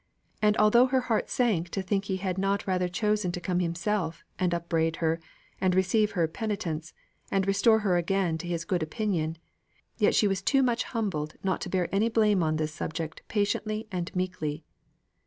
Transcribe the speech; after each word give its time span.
and 0.41 0.57
although 0.57 0.87
her 0.87 1.01
heart 1.01 1.29
sank 1.29 1.69
to 1.69 1.79
think 1.83 2.05
he 2.05 2.17
had 2.17 2.39
not 2.39 2.65
rather 2.65 2.87
chosen 2.87 3.31
to 3.31 3.39
come 3.39 3.59
himself, 3.59 4.23
and 4.39 4.51
upbraid 4.51 4.95
her, 4.95 5.19
and 5.59 5.75
receive 5.75 6.13
her 6.13 6.27
penitence, 6.27 6.91
and 7.29 7.45
restore 7.45 7.81
her 7.81 7.97
again 7.97 8.35
to 8.35 8.47
his 8.47 8.65
good 8.65 8.81
opinion, 8.81 9.37
yet 9.99 10.15
she 10.15 10.27
was 10.27 10.41
too 10.41 10.63
much 10.63 10.85
humbled 10.85 11.35
not 11.43 11.61
to 11.61 11.69
bear 11.69 11.87
any 11.93 12.09
blame 12.09 12.41
on 12.41 12.55
this 12.55 12.73
subject 12.73 13.21
patiently 13.27 13.87
and 13.91 14.09
meekly. 14.15 14.63